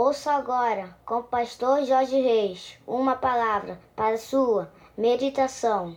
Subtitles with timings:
[0.00, 5.96] Ouça agora, com o pastor Jorge Reis, uma palavra para sua meditação.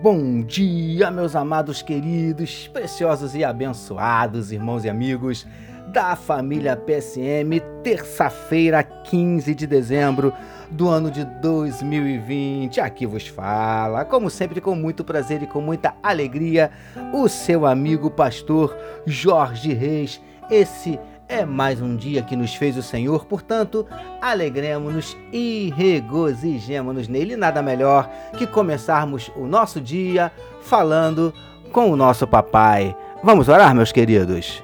[0.00, 5.44] Bom dia, meus amados, queridos, preciosos e abençoados irmãos e amigos
[5.88, 10.32] da família PSM, terça-feira, 15 de dezembro
[10.74, 12.80] do ano de 2020.
[12.80, 16.70] Aqui vos fala, como sempre, com muito prazer e com muita alegria,
[17.12, 20.20] o seu amigo pastor Jorge Reis.
[20.50, 20.98] Esse
[21.28, 23.86] é mais um dia que nos fez o Senhor, portanto,
[24.20, 27.36] alegremos-nos e regozijemos-nos nele.
[27.36, 31.32] Nada melhor que começarmos o nosso dia falando
[31.72, 32.94] com o nosso papai.
[33.22, 34.63] Vamos orar, meus queridos?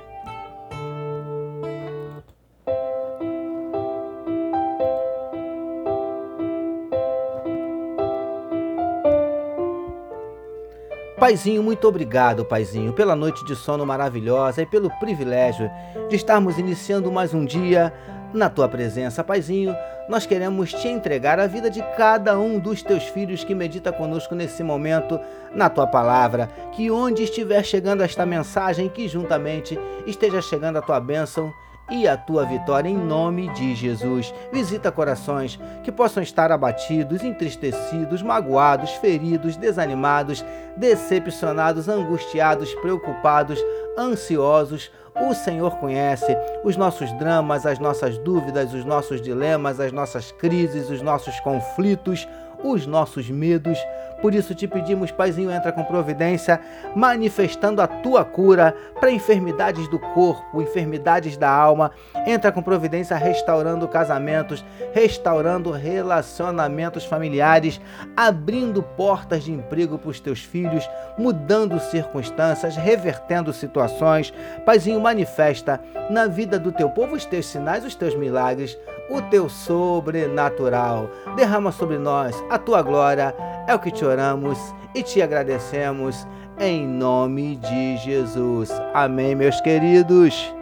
[11.30, 15.70] Paizinho, muito obrigado, Paizinho, pela noite de sono maravilhosa e pelo privilégio
[16.08, 17.92] de estarmos iniciando mais um dia
[18.34, 19.72] na tua presença, Paizinho.
[20.08, 24.34] Nós queremos te entregar a vida de cada um dos teus filhos que medita conosco
[24.34, 25.20] nesse momento
[25.54, 26.48] na tua palavra.
[26.72, 29.78] Que onde estiver chegando esta mensagem, que juntamente
[30.08, 31.54] esteja chegando a tua bênção
[31.90, 34.32] e a tua vitória em nome de Jesus.
[34.52, 40.44] Visita corações que possam estar abatidos, entristecidos, magoados, feridos, desanimados,
[40.76, 43.62] decepcionados, angustiados, preocupados,
[43.98, 44.90] ansiosos.
[45.28, 50.88] O Senhor conhece os nossos dramas, as nossas dúvidas, os nossos dilemas, as nossas crises,
[50.88, 52.26] os nossos conflitos,
[52.62, 53.78] os nossos medos.
[54.20, 56.60] Por isso te pedimos, Paizinho, entra com providência,
[56.94, 61.90] manifestando a tua cura para enfermidades do corpo, enfermidades da alma.
[62.26, 64.62] Entra com providência, restaurando casamentos,
[64.92, 67.80] restaurando relacionamentos familiares,
[68.14, 74.34] abrindo portas de emprego para os teus filhos, mudando circunstâncias, revertendo situações.
[74.66, 78.78] Paizinho, manifesta na vida do teu povo os teus sinais, os teus milagres,
[79.10, 81.10] o teu sobrenatural.
[81.36, 83.34] Derrama sobre nós a tua glória
[83.66, 84.58] é o que te oramos
[84.94, 86.26] e te agradecemos
[86.58, 88.70] em nome de Jesus.
[88.94, 90.54] Amém, meus queridos.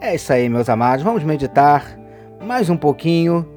[0.00, 1.04] É isso aí, meus amados.
[1.04, 1.98] Vamos meditar
[2.40, 3.51] mais um pouquinho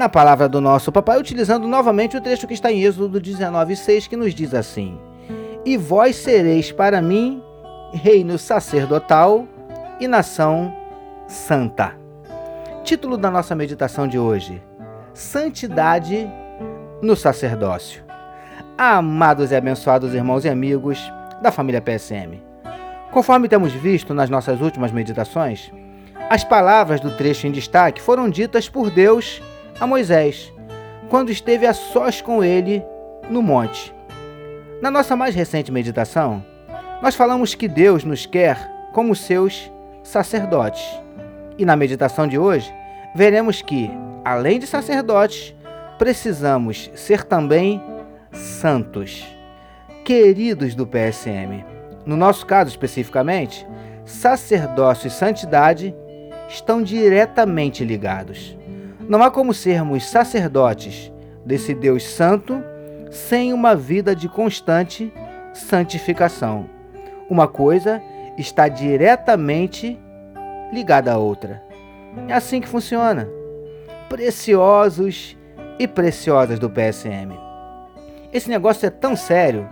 [0.00, 4.16] na palavra do nosso papai, utilizando novamente o trecho que está em Êxodo 19:6, que
[4.16, 4.98] nos diz assim:
[5.62, 7.42] E vós sereis para mim
[7.92, 9.46] reino sacerdotal
[10.00, 10.74] e nação
[11.26, 11.94] santa.
[12.82, 14.62] Título da nossa meditação de hoje:
[15.12, 16.26] Santidade
[17.02, 18.02] no sacerdócio.
[18.78, 20.98] Amados e abençoados irmãos e amigos
[21.42, 22.42] da família PSM.
[23.10, 25.70] Conforme temos visto nas nossas últimas meditações,
[26.30, 29.42] as palavras do trecho em destaque foram ditas por Deus
[29.78, 30.52] a Moisés,
[31.08, 32.82] quando esteve a sós com ele
[33.28, 33.94] no monte.
[34.80, 36.44] Na nossa mais recente meditação,
[37.02, 38.58] nós falamos que Deus nos quer
[38.92, 39.70] como seus
[40.02, 40.84] sacerdotes.
[41.58, 42.72] E na meditação de hoje,
[43.14, 43.90] veremos que,
[44.24, 45.54] além de sacerdotes,
[45.98, 47.82] precisamos ser também
[48.32, 49.26] santos,
[50.04, 51.64] queridos do PSM.
[52.06, 53.66] No nosso caso especificamente,
[54.04, 55.94] sacerdócio e santidade
[56.48, 58.56] estão diretamente ligados.
[59.10, 61.12] Não há como sermos sacerdotes
[61.44, 62.62] desse Deus Santo
[63.10, 65.12] sem uma vida de constante
[65.52, 66.70] santificação.
[67.28, 68.00] Uma coisa
[68.38, 69.98] está diretamente
[70.72, 71.60] ligada à outra.
[72.28, 73.28] É assim que funciona.
[74.08, 75.36] Preciosos
[75.76, 77.36] e preciosas do PSM.
[78.32, 79.68] Esse negócio é tão sério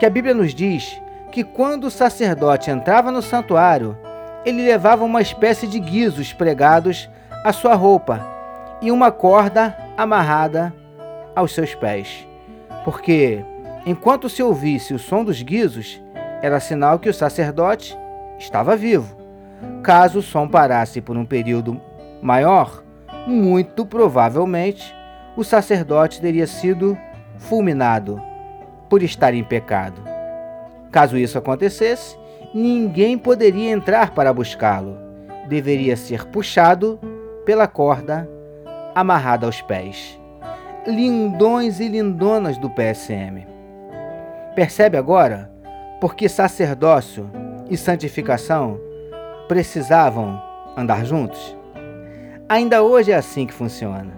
[0.00, 0.98] que a Bíblia nos diz
[1.30, 3.98] que quando o sacerdote entrava no santuário,
[4.46, 7.06] ele levava uma espécie de guizos pregados
[7.44, 8.37] à sua roupa
[8.80, 10.72] e uma corda amarrada
[11.34, 12.26] aos seus pés.
[12.84, 13.44] Porque
[13.84, 16.02] enquanto se ouvisse o som dos guizos,
[16.42, 17.96] era sinal que o sacerdote
[18.38, 19.16] estava vivo.
[19.82, 21.80] Caso o som parasse por um período
[22.22, 22.82] maior,
[23.26, 24.94] muito provavelmente
[25.36, 26.96] o sacerdote teria sido
[27.36, 28.20] fulminado
[28.88, 30.02] por estar em pecado.
[30.90, 32.16] Caso isso acontecesse,
[32.54, 34.96] ninguém poderia entrar para buscá-lo.
[35.48, 36.98] Deveria ser puxado
[37.44, 38.28] pela corda
[39.00, 40.18] amarrada aos pés.
[40.86, 43.46] Lindões e lindonas do PSM.
[44.54, 45.50] Percebe agora
[46.00, 47.30] porque sacerdócio
[47.70, 48.78] e santificação
[49.46, 50.42] precisavam
[50.76, 51.56] andar juntos?
[52.48, 54.12] Ainda hoje é assim que funciona.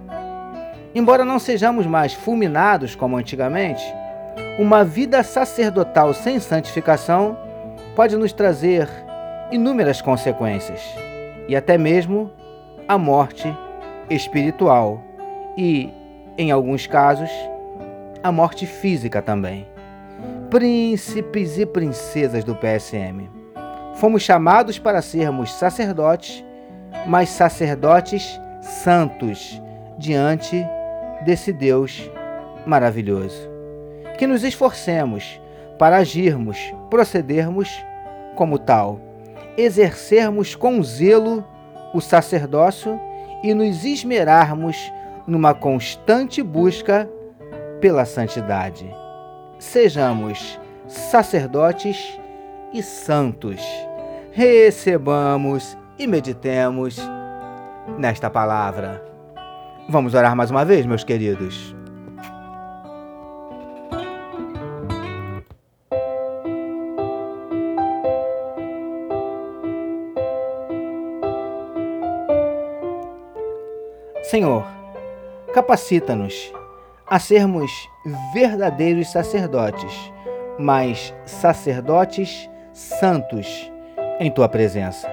[0.94, 3.84] Embora não sejamos mais fulminados como antigamente,
[4.58, 7.36] uma vida sacerdotal sem santificação
[7.94, 8.88] pode nos trazer
[9.50, 10.80] inúmeras consequências
[11.48, 12.30] e até mesmo
[12.88, 13.52] a morte
[14.10, 15.02] espiritual
[15.56, 15.88] e,
[16.36, 17.30] em alguns casos,
[18.22, 19.66] a morte física também.
[20.50, 23.30] Príncipes e princesas do PSM.
[23.94, 26.44] Fomos chamados para sermos sacerdotes,
[27.06, 29.60] mas sacerdotes santos
[29.96, 30.66] diante
[31.24, 32.10] desse Deus
[32.66, 33.48] maravilhoso.
[34.18, 35.40] Que nos esforcemos
[35.78, 36.58] para agirmos,
[36.90, 37.70] procedermos
[38.34, 39.00] como tal,
[39.56, 41.44] exercermos com zelo
[41.94, 43.00] o sacerdócio
[43.42, 44.76] e nos esmerarmos
[45.26, 47.08] numa constante busca
[47.80, 48.90] pela santidade.
[49.58, 52.18] Sejamos sacerdotes
[52.72, 53.60] e santos.
[54.32, 56.98] Recebamos e meditemos
[57.98, 59.02] nesta palavra.
[59.88, 61.79] Vamos orar mais uma vez, meus queridos.
[74.30, 74.64] Senhor,
[75.52, 76.52] capacita-nos
[77.04, 77.68] a sermos
[78.32, 79.92] verdadeiros sacerdotes,
[80.56, 83.72] mas sacerdotes santos
[84.20, 85.12] em tua presença.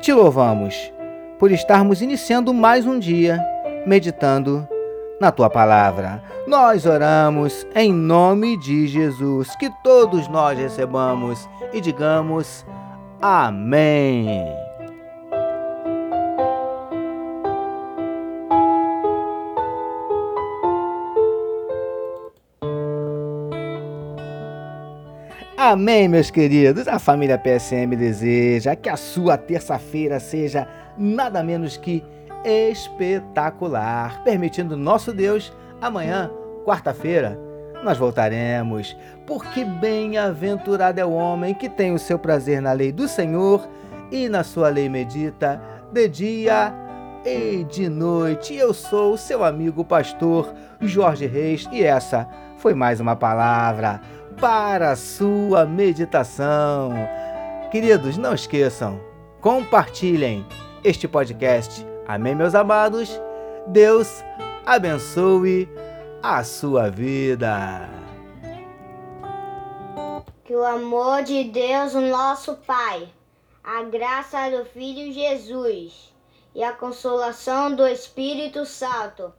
[0.00, 0.92] Te louvamos
[1.38, 3.40] por estarmos iniciando mais um dia
[3.86, 4.66] meditando
[5.20, 6.20] na tua palavra.
[6.48, 12.66] Nós oramos em nome de Jesus, que todos nós recebamos e digamos
[13.22, 14.65] amém.
[25.58, 26.86] Amém, meus queridos.
[26.86, 30.68] A família PSM deseja que a sua terça-feira seja
[30.98, 32.04] nada menos que
[32.44, 34.22] espetacular.
[34.22, 35.50] Permitindo nosso Deus,
[35.80, 36.30] amanhã,
[36.66, 37.40] quarta-feira,
[37.82, 38.94] nós voltaremos.
[39.26, 43.66] Porque bem-aventurado é o homem que tem o seu prazer na lei do Senhor
[44.12, 45.58] e na sua lei medita
[45.90, 46.70] de dia
[47.24, 48.54] e de noite.
[48.54, 50.52] Eu sou o seu amigo pastor
[50.82, 52.28] Jorge Reis e essa
[52.58, 54.02] foi mais uma palavra
[54.40, 56.92] para a sua meditação.
[57.70, 59.00] Queridos, não esqueçam,
[59.40, 60.46] compartilhem
[60.84, 61.84] este podcast.
[62.06, 63.20] Amém, meus amados?
[63.66, 64.22] Deus
[64.64, 65.68] abençoe
[66.22, 67.88] a sua vida.
[70.44, 73.08] Que o amor de Deus, nosso Pai,
[73.64, 76.14] a graça do Filho Jesus
[76.54, 79.32] e a consolação do Espírito Santo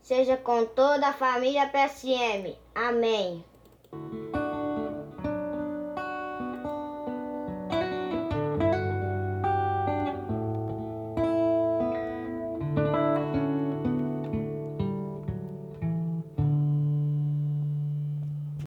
[0.00, 2.56] seja com toda a família PSM.
[2.74, 3.44] Amém.